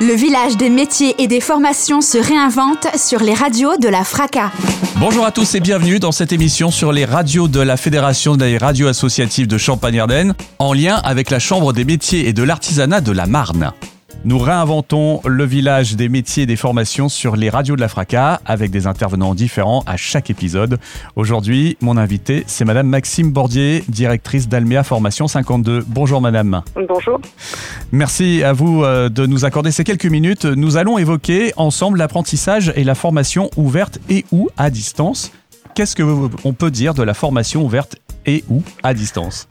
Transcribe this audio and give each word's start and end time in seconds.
Le 0.00 0.14
village 0.14 0.56
des 0.56 0.70
métiers 0.70 1.20
et 1.20 1.26
des 1.26 1.40
formations 1.40 2.00
se 2.00 2.18
réinvente 2.18 2.86
sur 2.96 3.18
les 3.20 3.34
radios 3.34 3.76
de 3.78 3.88
la 3.88 4.04
FRACA. 4.04 4.52
Bonjour 5.00 5.26
à 5.26 5.32
tous 5.32 5.56
et 5.56 5.60
bienvenue 5.60 5.98
dans 5.98 6.12
cette 6.12 6.32
émission 6.32 6.70
sur 6.70 6.92
les 6.92 7.04
radios 7.04 7.48
de 7.48 7.58
la 7.58 7.76
Fédération 7.76 8.36
des 8.36 8.58
radios 8.58 8.86
associatives 8.86 9.48
de 9.48 9.58
Champagne-Ardenne, 9.58 10.34
en 10.60 10.72
lien 10.72 11.00
avec 11.02 11.30
la 11.30 11.40
Chambre 11.40 11.72
des 11.72 11.84
métiers 11.84 12.28
et 12.28 12.32
de 12.32 12.44
l'artisanat 12.44 13.00
de 13.00 13.10
la 13.10 13.26
Marne. 13.26 13.72
Nous 14.24 14.38
réinventons 14.38 15.20
le 15.24 15.44
village 15.44 15.94
des 15.94 16.08
métiers 16.08 16.42
et 16.42 16.46
des 16.46 16.56
formations 16.56 17.08
sur 17.08 17.36
les 17.36 17.50
radios 17.50 17.76
de 17.76 17.80
la 17.80 17.88
FRACA 17.88 18.40
avec 18.44 18.72
des 18.72 18.88
intervenants 18.88 19.34
différents 19.34 19.84
à 19.86 19.96
chaque 19.96 20.28
épisode. 20.28 20.78
Aujourd'hui, 21.14 21.76
mon 21.80 21.96
invité, 21.96 22.42
c'est 22.48 22.64
Madame 22.64 22.88
Maxime 22.88 23.30
Bordier, 23.30 23.84
directrice 23.88 24.48
d'Almea 24.48 24.82
Formation 24.82 25.28
52. 25.28 25.84
Bonjour 25.86 26.20
Madame. 26.20 26.62
Bonjour. 26.88 27.20
Merci 27.92 28.42
à 28.42 28.52
vous 28.52 28.82
euh, 28.82 29.08
de 29.08 29.24
nous 29.24 29.44
accorder 29.44 29.70
ces 29.70 29.84
quelques 29.84 30.06
minutes. 30.06 30.46
Nous 30.46 30.76
allons 30.76 30.98
évoquer 30.98 31.52
ensemble 31.56 31.98
l'apprentissage 31.98 32.72
et 32.74 32.82
la 32.82 32.96
formation 32.96 33.50
ouverte 33.56 34.00
et 34.10 34.24
ou 34.32 34.48
à 34.56 34.70
distance. 34.70 35.30
Qu'est-ce 35.76 35.94
qu'on 35.94 36.52
peut 36.54 36.72
dire 36.72 36.92
de 36.94 37.04
la 37.04 37.14
formation 37.14 37.64
ouverte 37.64 37.96
et 38.26 38.42
ou 38.50 38.62
à 38.82 38.94
distance? 38.94 39.48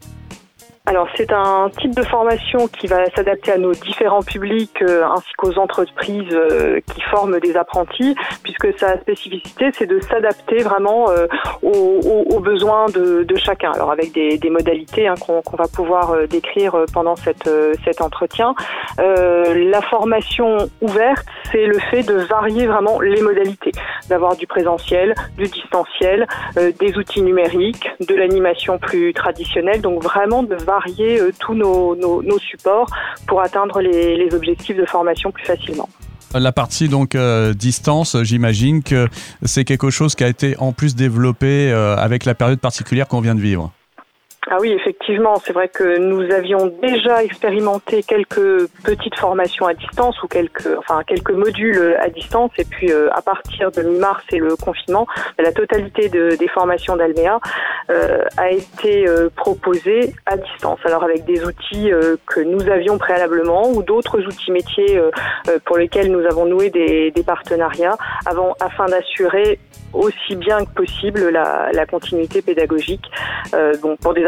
Alors 0.88 1.06
c'est 1.16 1.32
un 1.34 1.68
type 1.78 1.94
de 1.94 2.02
formation 2.02 2.66
qui 2.66 2.86
va 2.86 3.04
s'adapter 3.14 3.52
à 3.52 3.58
nos 3.58 3.72
différents 3.72 4.22
publics 4.22 4.80
euh, 4.80 5.04
ainsi 5.04 5.30
qu'aux 5.36 5.58
entreprises 5.58 6.32
euh, 6.32 6.80
qui 6.94 7.02
forment 7.02 7.40
des 7.40 7.58
apprentis, 7.58 8.14
puisque 8.42 8.68
sa 8.78 8.98
spécificité 8.98 9.66
c'est 9.74 9.84
de 9.84 10.00
s'adapter 10.00 10.62
vraiment 10.62 11.10
euh, 11.10 11.26
aux, 11.60 12.40
besoins 12.40 12.86
de, 12.86 13.26
chacun. 13.36 13.72
Alors 13.72 13.90
avec 13.90 14.12
des, 14.12 14.40
modalités 14.48 15.06
hein, 15.06 15.14
qu'on 15.18 15.56
va 15.58 15.68
pouvoir 15.68 16.26
décrire 16.26 16.74
pendant 16.94 17.16
cette, 17.16 17.50
cet 17.84 18.00
entretien. 18.00 18.54
la 18.96 19.82
formation 19.82 20.56
ouverte, 20.80 21.26
c'est 21.52 21.66
le 21.66 21.78
fait 21.90 22.02
de 22.02 22.14
varier 22.14 22.66
vraiment 22.66 23.00
les 23.00 23.20
modalités, 23.20 23.72
d'avoir 24.08 24.36
du 24.36 24.46
présentiel, 24.46 25.14
du 25.36 25.44
distanciel, 25.44 26.26
des 26.56 26.96
outils 26.96 27.22
numériques, 27.22 27.90
de 28.00 28.14
l'animation 28.14 28.78
plus 28.78 29.12
traditionnelle, 29.12 29.82
donc 29.82 30.02
vraiment 30.02 30.42
de 30.42 30.54
varier 30.54 30.77
varier 30.78 31.20
euh, 31.20 31.32
tous 31.38 31.54
nos, 31.54 32.38
supports 32.38 32.88
pour 33.26 33.40
atteindre 33.40 33.80
les, 33.80 34.28
objectifs 34.32 34.76
de 34.76 34.84
formation 34.84 35.30
plus 35.30 35.44
facilement. 35.44 35.88
La 36.34 36.52
partie 36.52 36.88
donc 36.88 37.14
euh, 37.14 37.54
distance, 37.54 38.16
j'imagine 38.22 38.82
que 38.82 39.08
c'est 39.42 39.64
quelque 39.64 39.90
chose 39.90 40.14
qui 40.14 40.24
a 40.24 40.28
été 40.28 40.56
en 40.58 40.72
plus 40.72 40.94
développé 40.94 41.72
euh, 41.72 41.96
avec 41.96 42.26
la 42.26 42.34
période 42.34 42.60
particulière 42.60 43.08
qu'on 43.08 43.20
vient 43.22 43.34
de 43.34 43.40
vivre. 43.40 43.72
Ah 44.50 44.56
oui, 44.60 44.72
effectivement, 44.72 45.36
c'est 45.44 45.52
vrai 45.52 45.68
que 45.68 45.98
nous 45.98 46.22
avions 46.32 46.72
déjà 46.80 47.22
expérimenté 47.22 48.02
quelques 48.02 48.66
petites 48.82 49.18
formations 49.18 49.66
à 49.66 49.74
distance 49.74 50.22
ou 50.22 50.26
quelques, 50.26 50.66
enfin 50.78 51.02
quelques 51.06 51.32
modules 51.32 51.94
à 52.00 52.08
distance, 52.08 52.50
et 52.56 52.64
puis 52.64 52.90
euh, 52.90 53.10
à 53.12 53.20
partir 53.20 53.70
de 53.70 53.82
mi-mars 53.82 54.24
et 54.32 54.38
le 54.38 54.56
confinement, 54.56 55.06
la 55.38 55.52
totalité 55.52 56.08
de, 56.08 56.30
des 56.36 56.48
formations 56.48 56.96
d'Almea 56.96 57.40
euh, 57.90 58.24
a 58.38 58.50
été 58.50 59.06
euh, 59.06 59.28
proposée 59.36 60.14
à 60.24 60.38
distance. 60.38 60.78
Alors 60.84 61.04
avec 61.04 61.26
des 61.26 61.44
outils 61.44 61.90
que 62.26 62.40
nous 62.40 62.70
avions 62.70 62.96
préalablement 62.96 63.68
ou 63.68 63.82
d'autres 63.82 64.18
outils 64.20 64.50
métiers 64.50 65.00
pour 65.66 65.76
lesquels 65.76 66.10
nous 66.10 66.24
avons 66.24 66.46
noué 66.46 66.70
des, 66.70 67.10
des 67.10 67.22
partenariats 67.22 67.96
avant, 68.24 68.54
afin 68.60 68.86
d'assurer 68.86 69.58
aussi 69.92 70.36
bien 70.36 70.64
que 70.64 70.70
possible 70.72 71.28
la, 71.30 71.70
la 71.72 71.86
continuité 71.86 72.42
pédagogique 72.42 73.04
bon, 73.82 73.96
pour 73.96 74.14
des 74.14 74.26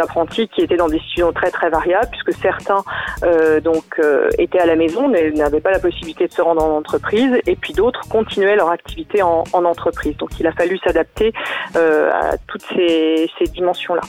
qui 0.53 0.63
étaient 0.63 0.77
dans 0.77 0.89
des 0.89 0.99
situations 0.99 1.33
très 1.33 1.51
très 1.51 1.71
variables, 1.71 2.09
puisque 2.11 2.41
certains 2.41 2.83
euh, 3.23 3.61
donc 3.61 3.85
euh, 3.99 4.29
étaient 4.39 4.61
à 4.61 4.67
la 4.67 4.77
maison, 4.77 5.09
mais 5.09 5.31
n'avaient 5.31 5.61
pas 5.61 5.71
la 5.71 5.79
possibilité 5.79 6.27
de 6.27 6.33
se 6.33 6.43
rendre 6.43 6.63
en 6.63 6.77
entreprise, 6.77 7.33
et 7.47 7.57
puis 7.57 7.73
d'autres 7.73 8.09
continuaient 8.09 8.57
leur 8.57 8.71
activité 8.71 9.23
en, 9.23 9.45
en, 9.53 9.65
entreprise. 9.65 10.17
Donc 10.17 10.31
il 10.39 10.47
a 10.47 10.53
fallu 10.53 10.79
s'adapter 10.79 11.33
euh, 11.77 12.11
à 12.13 12.37
toutes 12.47 12.65
ces, 12.75 13.31
ces 13.39 13.45
dimensions-là. 13.47 14.03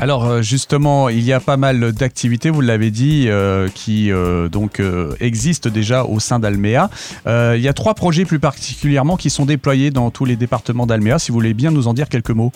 Alors 0.00 0.42
justement, 0.42 1.08
il 1.08 1.24
y 1.24 1.32
a 1.32 1.40
pas 1.40 1.56
mal 1.56 1.92
d'activités, 1.92 2.50
vous 2.50 2.60
l'avez 2.60 2.92
dit, 2.92 3.28
qui 3.74 4.12
donc 4.52 4.80
existent 5.18 5.70
déjà 5.70 6.04
au 6.04 6.20
sein 6.20 6.38
d'Almea. 6.38 6.88
il 7.26 7.60
y 7.60 7.66
a 7.66 7.72
trois 7.72 7.94
projets 7.94 8.24
plus 8.24 8.38
particulièrement 8.38 9.16
qui 9.16 9.28
sont 9.28 9.44
déployés 9.44 9.90
dans 9.90 10.12
tous 10.12 10.24
les 10.24 10.36
départements 10.36 10.86
d'Almea. 10.86 11.18
Si 11.18 11.32
vous 11.32 11.38
voulez 11.38 11.52
bien 11.54 11.72
nous 11.72 11.88
en 11.88 11.94
dire 11.94 12.08
quelques 12.08 12.30
mots. 12.30 12.52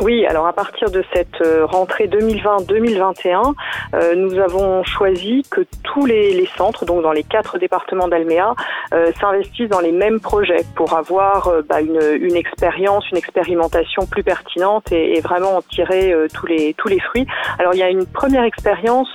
Oui, 0.00 0.24
alors 0.24 0.46
à 0.46 0.54
partir 0.54 0.90
de 0.90 1.04
cette 1.12 1.42
euh, 1.42 1.66
rentrée 1.66 2.06
2020-2021, 2.06 3.52
euh, 3.92 4.14
nous 4.14 4.38
avons 4.38 4.82
choisi 4.82 5.42
que 5.50 5.60
tous 5.82 6.06
les, 6.06 6.32
les, 6.32 6.46
centres, 6.56 6.86
donc 6.86 7.02
dans 7.02 7.12
les 7.12 7.22
quatre 7.22 7.58
départements 7.58 8.08
d'Alméa, 8.08 8.54
euh, 8.94 9.12
s'investissent 9.20 9.68
dans 9.68 9.80
les 9.80 9.92
mêmes 9.92 10.18
projets 10.18 10.64
pour 10.74 10.94
avoir 10.94 11.48
euh, 11.48 11.60
bah, 11.68 11.82
une, 11.82 12.00
une, 12.18 12.34
expérience, 12.34 13.10
une 13.10 13.18
expérimentation 13.18 14.06
plus 14.06 14.22
pertinente 14.22 14.90
et, 14.90 15.18
et 15.18 15.20
vraiment 15.20 15.58
en 15.58 15.62
tirer 15.62 16.14
tous 16.32 16.46
les 16.46 16.72
tous 16.74 16.88
les 16.88 17.00
fruits. 17.00 17.26
Alors 17.58 17.74
il 17.74 17.78
y 17.78 17.82
a 17.82 17.90
une 17.90 18.06
première 18.06 18.44
expérience 18.44 19.08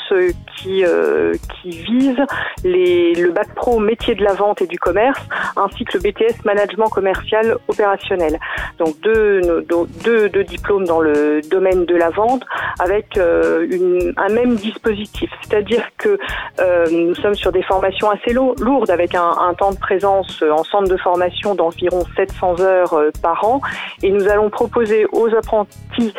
qui 0.57 0.83
qui 1.61 1.69
vise 1.69 2.17
les, 2.63 3.13
le 3.15 3.31
bac 3.31 3.53
pro 3.55 3.79
métier 3.79 4.13
de 4.15 4.23
la 4.23 4.33
vente 4.33 4.61
et 4.61 4.67
du 4.67 4.77
commerce, 4.77 5.21
ainsi 5.55 5.83
que 5.85 5.97
le 5.97 6.03
BTS 6.03 6.45
management 6.45 6.89
commercial 6.89 7.57
opérationnel. 7.67 8.39
Donc 8.77 8.99
deux, 9.01 9.65
deux, 10.03 10.29
deux 10.29 10.43
diplômes 10.43 10.74
dans 10.79 10.99
le 10.99 11.41
domaine 11.41 11.85
de 11.85 11.95
la 11.95 12.09
vente 12.09 12.43
avec 12.79 13.17
euh, 13.17 14.13
un 14.17 14.29
même 14.29 14.55
dispositif. 14.55 15.29
C'est-à-dire 15.41 15.83
que 15.97 16.17
euh, 16.59 16.85
nous 16.91 17.15
sommes 17.15 17.35
sur 17.35 17.51
des 17.51 17.63
formations 17.63 18.09
assez 18.09 18.33
lourdes 18.33 18.89
avec 18.89 19.15
un, 19.15 19.31
un, 19.39 19.53
temps 19.53 19.71
de 19.71 19.77
présence 19.77 20.43
en 20.43 20.63
centre 20.63 20.89
de 20.89 20.97
formation 20.97 21.55
d'environ 21.55 22.03
700 22.15 22.59
heures 22.59 22.93
euh, 22.93 23.11
par 23.21 23.43
an 23.45 23.61
et 24.03 24.11
nous 24.11 24.27
allons 24.27 24.49
proposer 24.49 25.05
aux 25.11 25.33
apprentis 25.35 26.13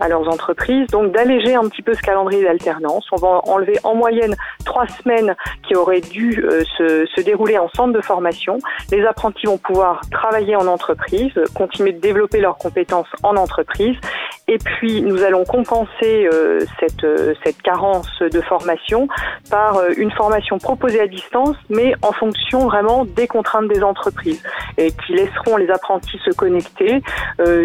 à 0.00 0.08
leurs 0.08 0.28
entreprises, 0.28 0.86
donc 0.88 1.12
d'alléger 1.12 1.54
un 1.54 1.68
petit 1.68 1.82
peu 1.82 1.94
ce 1.94 2.02
calendrier 2.02 2.42
d'alternance. 2.44 3.06
On 3.12 3.16
va 3.16 3.40
enlever 3.44 3.78
en 3.84 3.94
moyenne 3.94 4.34
trois 4.64 4.86
semaines 4.86 5.34
qui 5.66 5.74
auraient 5.74 6.00
dû 6.00 6.44
euh, 6.44 6.64
se, 6.76 7.20
dérouler 7.22 7.58
en 7.58 7.68
centre 7.74 7.92
de 7.92 8.00
formation. 8.00 8.58
Les 8.90 9.04
apprentis 9.04 9.46
vont 9.46 9.58
pouvoir 9.58 10.00
travailler 10.10 10.56
en 10.56 10.66
entreprise, 10.66 11.32
continuer 11.54 11.92
de 11.92 12.00
développer 12.00 12.40
leurs 12.40 12.58
compétences 12.58 13.08
en 13.22 13.36
entreprise. 13.36 13.96
Et 14.52 14.58
puis, 14.58 15.00
nous 15.00 15.22
allons 15.22 15.44
compenser 15.44 16.28
euh, 16.30 16.60
cette, 16.78 17.04
euh, 17.04 17.34
cette 17.42 17.62
carence 17.62 18.20
de 18.20 18.40
formation 18.42 19.08
par 19.50 19.80
une 19.96 20.10
formation 20.10 20.58
proposée 20.58 21.00
à 21.00 21.06
distance, 21.06 21.56
mais 21.70 21.94
en 22.02 22.12
fonction 22.12 22.66
vraiment 22.66 23.04
des 23.04 23.26
contraintes 23.26 23.68
des 23.68 23.82
entreprises, 23.82 24.42
et 24.76 24.90
qui 24.90 25.14
laisseront 25.14 25.56
les 25.56 25.70
apprentis 25.70 26.18
se 26.24 26.30
connecter 26.30 27.02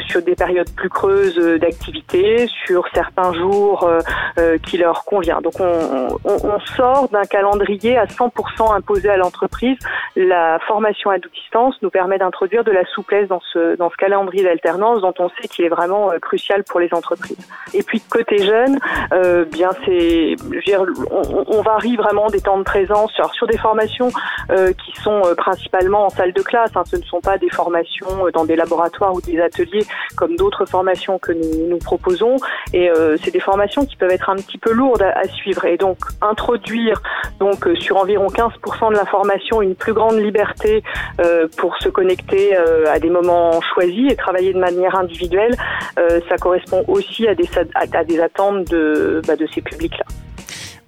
sur 0.07 0.21
des 0.21 0.35
périodes 0.35 0.69
plus 0.75 0.89
creuses 0.89 1.37
d'activité 1.59 2.47
sur 2.65 2.85
certains 2.93 3.33
jours 3.33 3.83
euh, 3.83 3.99
euh, 4.37 4.57
qui 4.57 4.77
leur 4.77 5.05
convient. 5.05 5.41
Donc 5.41 5.53
on, 5.59 6.17
on, 6.23 6.59
sort 6.75 7.09
d'un 7.09 7.23
calendrier 7.23 7.97
à 7.97 8.05
100% 8.05 8.75
imposé 8.75 9.09
à 9.09 9.17
l'entreprise. 9.17 9.77
La 10.15 10.59
formation 10.67 11.09
à 11.09 11.17
distance 11.17 11.75
nous 11.81 11.89
permet 11.89 12.17
d'introduire 12.17 12.63
de 12.63 12.71
la 12.71 12.85
souplesse 12.85 13.27
dans 13.27 13.41
ce, 13.53 13.75
dans 13.75 13.89
ce 13.89 13.95
calendrier 13.95 14.43
d'alternance 14.43 15.01
dont 15.01 15.13
on 15.19 15.29
sait 15.29 15.47
qu'il 15.47 15.65
est 15.65 15.69
vraiment 15.69 16.11
euh, 16.11 16.19
crucial 16.19 16.63
pour 16.63 16.76
les 16.77 16.93
entreprises. 16.93 17.37
Et 17.73 17.83
puis 17.83 18.01
côté 18.01 18.39
jeune, 18.39 18.79
euh, 19.13 19.45
bien 19.45 19.69
c'est, 19.85 20.35
on, 21.11 21.61
varie 21.61 21.95
vraiment 21.95 22.27
des 22.27 22.41
temps 22.41 22.57
de 22.57 22.63
présence 22.63 23.11
sur, 23.13 23.33
sur 23.33 23.47
des 23.47 23.57
formations 23.57 24.09
euh, 24.51 24.71
qui 24.73 25.01
sont 25.01 25.21
principalement 25.37 26.05
en 26.05 26.09
salle 26.09 26.33
de 26.33 26.41
classe. 26.41 26.71
Hein. 26.75 26.83
Ce 26.85 26.95
ne 26.95 27.03
sont 27.03 27.19
pas 27.19 27.37
des 27.37 27.49
formations 27.49 28.27
dans 28.33 28.45
des 28.45 28.55
laboratoires 28.55 29.13
ou 29.13 29.21
des 29.21 29.39
ateliers 29.39 29.85
comme 30.15 30.35
d'autres 30.35 30.65
formations 30.65 31.19
que 31.19 31.31
nous, 31.31 31.77
proposons. 31.77 32.37
Et 32.73 32.89
euh, 32.89 33.17
c'est 33.23 33.31
des 33.31 33.39
formations 33.39 33.85
qui 33.85 33.95
peuvent 33.95 34.11
être 34.11 34.29
un 34.29 34.35
petit 34.35 34.57
peu 34.57 34.73
lourdes 34.73 35.01
à, 35.03 35.27
suivre. 35.27 35.65
Et 35.65 35.77
donc 35.77 35.97
introduire 36.21 37.01
donc 37.39 37.67
euh, 37.67 37.75
sur 37.75 37.97
environ 37.97 38.27
15% 38.27 38.91
de 38.91 38.95
la 38.95 39.05
formation 39.05 39.61
une 39.61 39.75
plus 39.75 39.93
grande 39.93 40.17
liberté 40.17 40.83
euh, 41.21 41.47
pour 41.57 41.77
se 41.77 41.89
connecter 41.89 42.55
à 42.57 42.99
des 42.99 43.09
moments 43.09 43.59
choisis 43.73 44.11
et 44.11 44.15
travailler 44.15 44.53
de 44.53 44.59
manière 44.59 44.95
individuelle, 44.95 45.55
ça 45.95 46.37
correspond 46.39 46.66
aussi 46.87 47.27
à 47.27 47.35
des, 47.35 47.49
à, 47.75 48.03
des 48.03 48.19
attentes 48.19 48.69
de, 48.69 49.21
bah, 49.27 49.35
de 49.35 49.47
ces 49.53 49.61
publics-là. 49.61 50.05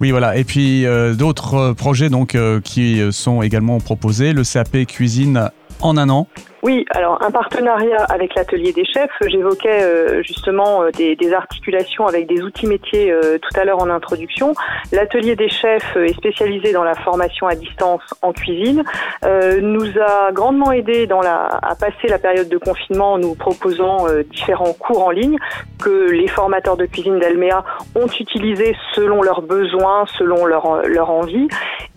Oui, 0.00 0.10
voilà. 0.10 0.36
Et 0.36 0.44
puis 0.44 0.86
d'autres 1.18 1.74
projets 1.74 2.08
donc 2.08 2.36
qui 2.64 3.02
sont 3.12 3.42
également 3.42 3.80
proposés. 3.80 4.32
Le 4.32 4.44
CAP 4.44 4.86
cuisine 4.86 5.50
en 5.82 5.96
un 5.98 6.08
an. 6.08 6.26
Oui, 6.62 6.84
alors 6.90 7.22
un 7.22 7.30
partenariat 7.30 8.04
avec 8.10 8.34
l'atelier 8.34 8.74
des 8.74 8.84
chefs. 8.84 9.10
J'évoquais 9.26 9.82
euh, 9.82 10.22
justement 10.22 10.82
euh, 10.82 10.90
des, 10.90 11.16
des, 11.16 11.32
articulations 11.32 12.06
avec 12.06 12.26
des 12.26 12.42
outils 12.42 12.66
métiers 12.66 13.10
euh, 13.10 13.38
tout 13.38 13.58
à 13.58 13.64
l'heure 13.64 13.80
en 13.80 13.88
introduction. 13.88 14.54
L'atelier 14.92 15.36
des 15.36 15.48
chefs 15.48 15.96
est 15.96 16.12
spécialisé 16.12 16.72
dans 16.72 16.84
la 16.84 16.94
formation 16.96 17.46
à 17.46 17.54
distance 17.54 18.02
en 18.20 18.32
cuisine. 18.32 18.84
nous 19.22 19.86
a 19.98 20.32
grandement 20.32 20.72
aidé 20.72 21.06
dans 21.06 21.20
la, 21.20 21.46
à 21.62 21.74
passer 21.74 22.08
la 22.08 22.18
période 22.18 22.48
de 22.48 22.58
confinement 22.58 23.14
en 23.14 23.18
nous 23.18 23.34
proposant 23.34 24.06
différents 24.30 24.72
cours 24.74 25.06
en 25.06 25.10
ligne 25.10 25.38
que 25.82 26.10
les 26.10 26.28
formateurs 26.28 26.76
de 26.76 26.84
cuisine 26.84 27.18
d'Almea 27.18 27.64
ont 27.94 28.06
utilisés 28.06 28.76
selon 28.94 29.22
leurs 29.22 29.42
besoins, 29.42 30.04
selon 30.18 30.44
leur, 30.44 30.86
leur 30.86 31.10
envie. 31.10 31.48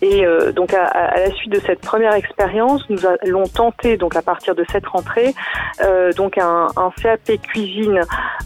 Et 0.01 0.25
donc 0.55 0.73
à, 0.73 0.85
à, 0.85 1.19
la 1.19 1.31
suite 1.31 1.51
de 1.51 1.59
cette 1.59 1.81
première 1.81 2.13
expérience, 2.13 2.83
nous 2.89 3.05
allons 3.05 3.43
tenter 3.43 3.97
donc 3.97 4.15
à 4.15 4.21
partir 4.21 4.52
de 4.53 4.65
cette 4.71 4.85
rentrée, 4.87 5.33
euh, 5.81 6.11
donc 6.13 6.37
un, 6.37 6.67
CAP 7.01 7.41
cuisine 7.41 8.01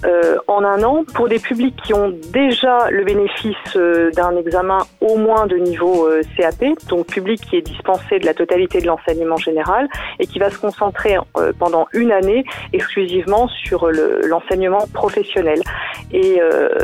euh, 0.06 0.38
en 0.48 0.63
un 0.63 0.83
an 0.83 1.04
pour 1.13 1.27
des 1.27 1.39
publics 1.39 1.75
qui 1.83 1.94
ont 1.94 2.13
déjà 2.31 2.89
le 2.89 3.04
bénéfice 3.04 3.56
euh, 3.75 4.12
d'un 4.12 4.36
examen 4.38 4.80
au 5.01 5.18
moins 5.18 5.48
de 5.48 5.57
niveau 5.57 6.07
CAP, 6.36 6.63
donc 6.88 7.07
public 7.07 7.42
qui 7.50 7.57
est 7.57 7.62
dispensé 7.62 8.19
de 8.19 8.25
la 8.25 8.33
totalité 8.33 8.81
de 8.81 8.88
l'enseignement 8.88 9.38
général 9.38 9.88
et 10.19 10.27
qui 10.27 10.39
va 10.39 10.50
se 10.50 10.57
concentrer 10.57 11.18
pendant 11.59 11.88
une 11.94 12.12
année 12.12 12.45
exclusivement 12.74 13.48
sur 13.48 13.89
l'enseignement 13.92 14.86
professionnel. 14.94 15.62
Et 16.12 16.39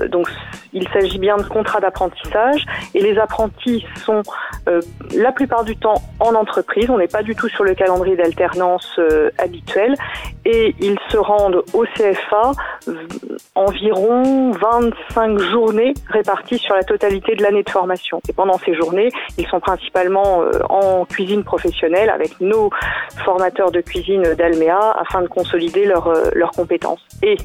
donc 0.10 0.28
il 0.74 0.88
s'agit 0.90 1.20
bien 1.20 1.38
de 1.38 1.44
contrats 1.44 1.80
d'apprentissage 1.80 2.66
et 2.94 3.02
les 3.02 3.18
apprentis 3.18 3.86
sont 4.04 4.24
la 5.16 5.32
plupart 5.32 5.64
du 5.64 5.76
temps 5.76 6.02
en 6.20 6.36
entreprise. 6.36 6.90
On 6.90 6.98
n'est 6.98 7.08
pas 7.08 7.24
du 7.24 7.36
tout 7.36 7.50
sur 7.50 7.64
le 7.64 7.76
calendrier 7.76 8.16
d'alternance 8.16 9.00
euh, 9.14 9.30
habituels 9.38 9.96
et 10.46 10.76
ils 10.80 10.98
se 11.10 11.18
rendent 11.18 11.64
au 11.74 11.86
CFA 11.96 12.52
environ 13.56 14.52
25 14.52 15.40
journées 15.40 15.94
réparties 16.10 16.58
sur 16.58 16.76
la 16.76 16.84
totalité 16.84 17.36
de 17.36 17.44
l'année 17.44 17.64
de 17.64 17.70
formation. 17.70 18.20
Et 18.28 18.34
pendant 18.34 18.58
ces 18.58 18.74
journées, 18.74 19.10
ils 19.38 19.48
sont 19.48 19.60
principalement 19.60 20.42
euh, 20.42 20.52
en 20.70 21.06
cuisine 21.06 21.44
professionnelle 21.44 22.10
avec 22.10 22.40
nos 22.42 22.70
formateurs 23.24 23.72
de 23.72 23.82
cuisine 23.82 24.24
d'Almea 24.38 24.96
afin 25.00 25.22
de 25.22 25.28
consolider 25.28 25.88
euh, 25.88 26.32
leurs 26.34 26.52
compétences. 26.52 27.02
Et 27.22 27.38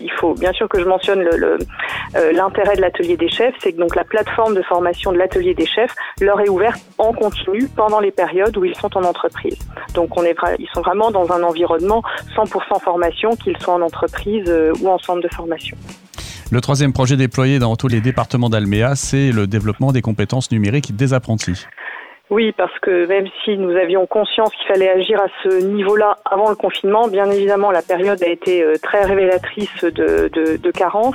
il 0.00 0.12
faut 0.18 0.34
bien 0.34 0.52
sûr 0.52 0.68
que 0.68 0.80
je 0.80 0.84
mentionne 0.84 1.22
l'intérêt 1.22 2.72
le, 2.72 2.76
de 2.76 2.80
l'atelier 2.80 3.16
des 3.16 3.28
chefs, 3.28 3.54
c'est 3.60 3.72
que 3.72 3.78
donc 3.78 3.94
la 3.96 4.04
plateforme 4.04 4.54
de 4.54 4.62
formation 4.62 5.12
de 5.12 5.18
l'atelier 5.18 5.54
des 5.54 5.66
chefs 5.66 5.94
leur 6.20 6.40
est 6.40 6.48
ouverte 6.48 6.80
en 6.98 7.12
continu 7.12 7.68
pendant 7.76 8.00
les 8.00 8.10
périodes 8.10 8.56
où 8.56 8.64
ils 8.64 8.74
sont 8.74 8.94
en 8.96 9.04
entreprise. 9.04 9.58
Donc 9.94 10.10
ils 10.58 10.68
sont 10.72 10.82
vraiment 10.82 10.95
dans 11.10 11.32
un 11.32 11.42
environnement 11.42 12.02
100% 12.34 12.80
formation, 12.82 13.36
qu'ils 13.36 13.56
soient 13.58 13.74
en 13.74 13.82
entreprise 13.82 14.44
euh, 14.48 14.72
ou 14.80 14.88
en 14.88 14.98
centre 14.98 15.22
de 15.22 15.28
formation. 15.34 15.76
Le 16.52 16.60
troisième 16.60 16.92
projet 16.92 17.16
déployé 17.16 17.58
dans 17.58 17.76
tous 17.76 17.88
les 17.88 18.00
départements 18.00 18.48
d'Almea, 18.48 18.94
c'est 18.94 19.32
le 19.32 19.46
développement 19.46 19.92
des 19.92 20.02
compétences 20.02 20.52
numériques 20.52 20.94
des 20.94 21.12
apprentis. 21.12 21.66
Oui, 22.28 22.52
parce 22.56 22.76
que 22.80 23.06
même 23.06 23.26
si 23.44 23.56
nous 23.56 23.70
avions 23.76 24.06
conscience 24.06 24.50
qu'il 24.50 24.66
fallait 24.66 24.88
agir 24.88 25.20
à 25.20 25.28
ce 25.44 25.64
niveau-là 25.64 26.18
avant 26.24 26.50
le 26.50 26.56
confinement, 26.56 27.06
bien 27.06 27.30
évidemment, 27.30 27.70
la 27.70 27.82
période 27.82 28.20
a 28.22 28.26
été 28.26 28.64
euh, 28.64 28.74
très 28.82 29.04
révélatrice 29.04 29.84
de, 29.84 30.28
de, 30.32 30.56
de 30.56 30.70
carences. 30.72 31.14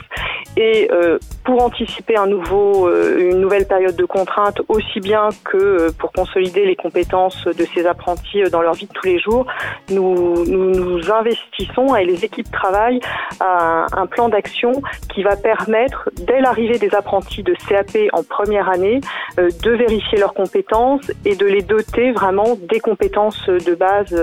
Et 0.57 0.89
euh, 0.91 1.17
pour 1.45 1.63
anticiper 1.63 2.17
un 2.17 2.27
nouveau, 2.27 2.87
euh, 2.87 3.31
une 3.31 3.39
nouvelle 3.39 3.65
période 3.65 3.95
de 3.95 4.03
contrainte, 4.03 4.61
aussi 4.67 4.99
bien 4.99 5.29
que 5.45 5.57
euh, 5.57 5.91
pour 5.97 6.11
consolider 6.11 6.65
les 6.65 6.75
compétences 6.75 7.45
de 7.45 7.65
ces 7.73 7.85
apprentis 7.85 8.43
dans 8.51 8.61
leur 8.61 8.73
vie 8.73 8.85
de 8.85 8.91
tous 8.91 9.05
les 9.05 9.19
jours, 9.19 9.45
nous 9.89 10.43
nous, 10.45 10.71
nous 10.71 11.11
investissons 11.11 11.95
et 11.95 12.03
les 12.03 12.25
équipes 12.25 12.51
travaillent 12.51 12.99
à 13.39 13.85
un 13.93 14.05
plan 14.07 14.27
d'action 14.27 14.73
qui 15.13 15.23
va 15.23 15.37
permettre, 15.37 16.09
dès 16.27 16.41
l'arrivée 16.41 16.79
des 16.79 16.93
apprentis 16.93 17.43
de 17.43 17.55
CAP 17.67 17.97
en 18.11 18.23
première 18.23 18.69
année, 18.69 18.99
de 19.37 19.71
vérifier 19.71 20.17
leurs 20.17 20.33
compétences 20.33 21.11
et 21.25 21.35
de 21.35 21.45
les 21.45 21.61
doter 21.61 22.11
vraiment 22.11 22.57
des 22.69 22.79
compétences 22.79 23.47
de 23.47 23.73
base 23.73 24.13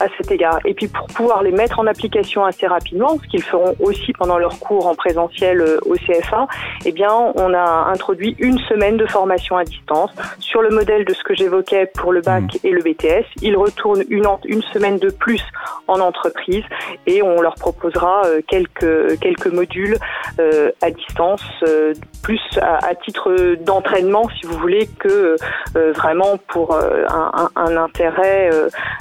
à 0.00 0.06
cet 0.16 0.30
égard. 0.30 0.58
Et 0.64 0.74
puis 0.74 0.88
pour 0.88 1.06
pouvoir 1.06 1.42
les 1.42 1.52
mettre 1.52 1.80
en 1.80 1.86
application 1.86 2.44
assez 2.44 2.66
rapidement, 2.66 3.18
ce 3.22 3.28
qu'ils 3.28 3.42
feront 3.42 3.74
aussi 3.80 4.12
pendant 4.12 4.38
leur 4.38 4.58
cours 4.58 4.86
en 4.86 4.94
présentiel 4.94 5.61
au 5.86 5.94
CFA, 5.94 6.46
eh 6.84 6.92
bien, 6.92 7.12
on 7.12 7.54
a 7.54 7.90
introduit 7.92 8.36
une 8.38 8.58
semaine 8.60 8.96
de 8.96 9.06
formation 9.06 9.56
à 9.56 9.64
distance 9.64 10.10
sur 10.38 10.62
le 10.62 10.70
modèle 10.70 11.04
de 11.04 11.14
ce 11.14 11.22
que 11.22 11.34
j'évoquais 11.34 11.86
pour 11.86 12.12
le 12.12 12.20
bac 12.20 12.44
mmh. 12.44 12.66
et 12.66 12.70
le 12.70 12.82
BTS. 12.82 13.26
Ils 13.42 13.56
retournent 13.56 14.04
une, 14.08 14.26
une 14.44 14.62
semaine 14.62 14.98
de 14.98 15.10
plus 15.10 15.42
en 15.88 16.00
entreprise 16.00 16.64
et 17.06 17.22
on 17.22 17.40
leur 17.40 17.54
proposera 17.54 18.22
euh, 18.26 18.40
quelques, 18.46 19.18
quelques 19.20 19.46
modules 19.46 19.96
euh, 20.38 20.70
à 20.80 20.90
distance, 20.90 21.44
euh, 21.66 21.92
plus 22.22 22.40
à, 22.60 22.94
titre 22.94 23.56
d'entraînement, 23.60 24.28
si 24.40 24.46
vous 24.46 24.58
voulez, 24.58 24.88
que 24.98 25.36
vraiment 25.74 26.36
pour 26.48 26.76
un, 26.76 27.76
intérêt 27.76 28.50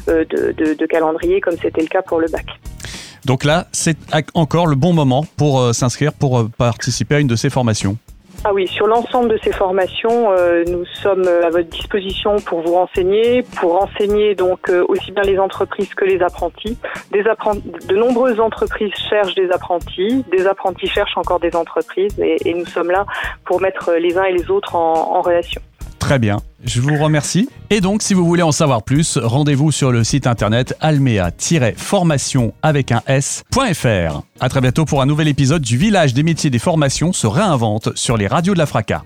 de, 0.08 0.74
de 0.74 0.86
calendrier 0.86 1.42
comme 1.42 1.58
c'était 1.58 1.82
le 1.82 1.88
cas 1.88 2.02
pour 2.02 2.20
le 2.20 2.28
bac. 2.28 2.46
Donc 3.26 3.44
là, 3.44 3.66
c'est 3.72 3.98
encore 4.34 4.68
le 4.68 4.76
bon 4.76 4.94
moment 4.94 5.26
pour 5.38 5.60
euh, 5.60 5.74
s'inscrire, 5.74 6.14
pour 6.14 6.40
euh, 6.40 6.50
participer 6.58 7.16
à 7.16 7.20
une 7.20 7.28
de 7.28 7.36
ces 7.36 7.50
formations. 7.50 7.98
Ah 8.44 8.52
oui, 8.52 8.68
sur 8.68 8.88
l'ensemble 8.88 9.30
de 9.30 9.40
ces 9.44 9.52
formations, 9.52 10.32
euh, 10.32 10.64
nous 10.68 10.84
sommes 10.86 11.28
à 11.28 11.50
votre 11.52 11.70
disposition 11.70 12.38
pour 12.38 12.62
vous 12.62 12.74
renseigner, 12.74 13.44
pour 13.60 13.80
renseigner 13.80 14.34
donc 14.34 14.72
aussi 14.88 15.12
bien 15.12 15.22
les 15.22 15.38
entreprises 15.38 15.94
que 15.94 16.06
les 16.06 16.20
apprentis. 16.24 16.76
De 17.12 17.96
nombreuses 17.96 18.40
entreprises 18.40 18.94
cherchent 19.08 19.36
des 19.36 19.52
apprentis, 19.52 20.26
des 20.32 20.48
apprentis 20.48 20.88
cherchent 20.88 21.18
encore 21.18 21.40
des 21.40 21.56
entreprises, 21.56 22.20
et, 22.20 22.54
nous 22.56 22.66
sommes 22.66 22.90
là 22.90 23.06
pour 23.46 23.62
mettre 23.62 23.94
les 23.94 24.18
uns 24.18 24.24
et 24.24 24.34
les 24.34 24.50
autres 24.50 24.76
en 24.76 25.22
relation. 25.22 25.62
Très 26.12 26.20
bien, 26.20 26.42
je 26.66 26.82
vous 26.82 26.98
remercie. 26.98 27.48
Et 27.70 27.80
donc, 27.80 28.02
si 28.02 28.14
vous 28.14 28.26
voulez 28.26 28.44
en 28.44 28.52
savoir 28.52 28.84
plus, 28.84 29.18
rendez-vous 29.18 29.72
sur 29.72 29.94
le 29.94 30.04
site 30.04 30.28
internet 30.28 30.76
almea-formation 30.82 32.54
avec 32.62 32.92
un 32.92 33.02
s.fr. 33.08 34.22
À 34.42 34.50
très 34.50 34.60
bientôt 34.60 34.84
pour 34.84 35.02
un 35.02 35.06
nouvel 35.06 35.30
épisode 35.30 35.62
du 35.62 35.78
Village 35.78 36.14
des 36.14 36.24
métiers 36.24 36.50
des 36.50 36.60
formations 36.60 37.14
se 37.14 37.28
réinvente 37.28 37.96
sur 37.96 38.18
les 38.18 38.28
radios 38.28 38.54
de 38.54 38.60
la 38.60 38.66
Fraca. 38.66 39.06